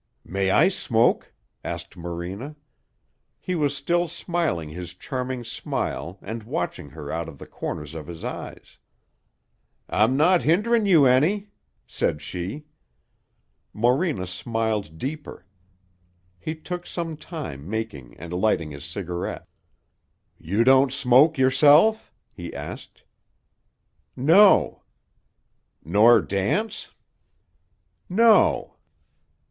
"May 0.25 0.49
I 0.49 0.67
smoke?" 0.69 1.31
asked 1.63 1.95
Morena. 1.95 2.55
He 3.39 3.53
was 3.53 3.77
still 3.77 4.07
smiling 4.07 4.69
his 4.69 4.95
charming 4.95 5.43
smile 5.43 6.17
and 6.23 6.41
watching 6.41 6.89
her 6.89 7.11
out 7.11 7.29
of 7.29 7.37
the 7.37 7.45
corners 7.45 7.93
of 7.93 8.07
his 8.07 8.23
eyes. 8.23 8.79
"I'm 9.87 10.17
not 10.17 10.41
hinderin' 10.41 10.87
you 10.87 11.05
any," 11.05 11.49
said 11.85 12.19
she. 12.19 12.65
Morena 13.73 14.25
smiled 14.25 14.97
deeper. 14.97 15.45
He 16.39 16.55
took 16.55 16.87
some 16.87 17.15
time 17.15 17.69
making 17.69 18.17
and 18.17 18.33
lighting 18.33 18.71
his 18.71 18.83
cigarette. 18.85 19.45
"You 20.39 20.63
don't 20.63 20.91
smoke, 20.91 21.37
yourself?" 21.37 22.11
he 22.31 22.51
asked. 22.55 23.03
"No." 24.15 24.81
"Nor 25.85 26.23
dance?" 26.23 26.89
"No." 28.09 28.77